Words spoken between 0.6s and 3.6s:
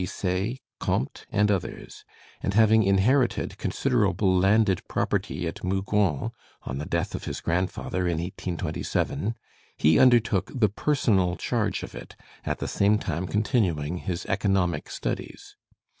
Comte, and others; and having inherited